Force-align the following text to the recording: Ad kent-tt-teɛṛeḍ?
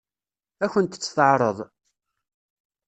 Ad 0.63 0.69
kent-tt-teɛṛeḍ? 0.73 1.57